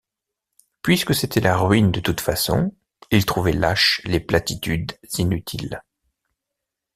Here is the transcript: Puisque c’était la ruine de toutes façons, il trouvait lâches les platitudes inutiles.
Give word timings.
Puisque 0.81 1.13
c’était 1.13 1.41
la 1.41 1.55
ruine 1.55 1.91
de 1.91 1.99
toutes 1.99 2.21
façons, 2.21 2.73
il 3.11 3.23
trouvait 3.23 3.51
lâches 3.53 4.01
les 4.05 4.19
platitudes 4.19 4.93
inutiles. 5.19 5.83